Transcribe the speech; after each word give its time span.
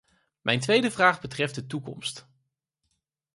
Mijn 0.41 0.59
tweede 0.59 0.91
vraag 0.91 1.21
betreft 1.21 1.55
de 1.55 1.67
toekomst. 1.67 2.27